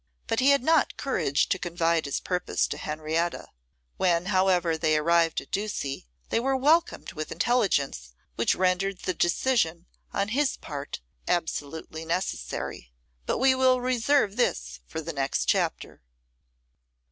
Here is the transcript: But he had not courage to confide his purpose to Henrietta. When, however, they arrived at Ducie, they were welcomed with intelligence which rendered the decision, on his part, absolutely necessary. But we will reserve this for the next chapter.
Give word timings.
But 0.25 0.39
he 0.39 0.49
had 0.49 0.63
not 0.63 0.97
courage 0.97 1.47
to 1.49 1.59
confide 1.59 2.05
his 2.05 2.19
purpose 2.19 2.65
to 2.69 2.79
Henrietta. 2.79 3.49
When, 3.97 4.25
however, 4.33 4.75
they 4.75 4.97
arrived 4.97 5.41
at 5.41 5.51
Ducie, 5.51 6.07
they 6.29 6.39
were 6.39 6.55
welcomed 6.57 7.13
with 7.13 7.31
intelligence 7.31 8.15
which 8.35 8.55
rendered 8.55 9.01
the 9.01 9.13
decision, 9.13 9.85
on 10.11 10.29
his 10.29 10.57
part, 10.57 11.01
absolutely 11.27 12.03
necessary. 12.03 12.91
But 13.27 13.37
we 13.37 13.53
will 13.53 13.79
reserve 13.79 14.37
this 14.37 14.79
for 14.87 15.01
the 15.01 15.13
next 15.13 15.45
chapter. 15.45 16.01